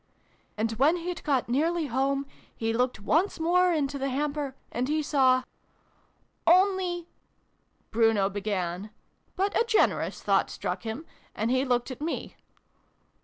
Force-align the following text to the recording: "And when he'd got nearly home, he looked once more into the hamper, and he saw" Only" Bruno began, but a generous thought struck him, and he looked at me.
"And 0.57 0.71
when 0.79 0.95
he'd 0.95 1.23
got 1.23 1.47
nearly 1.47 1.85
home, 1.85 2.25
he 2.55 2.73
looked 2.73 3.01
once 3.01 3.39
more 3.39 3.71
into 3.71 3.99
the 3.99 4.09
hamper, 4.09 4.55
and 4.71 4.87
he 4.87 5.03
saw" 5.03 5.43
Only" 6.57 7.07
Bruno 7.91 8.27
began, 8.27 8.89
but 9.35 9.55
a 9.55 9.63
generous 9.63 10.23
thought 10.23 10.49
struck 10.49 10.81
him, 10.81 11.05
and 11.35 11.51
he 11.51 11.63
looked 11.65 11.91
at 11.91 12.01
me. 12.01 12.35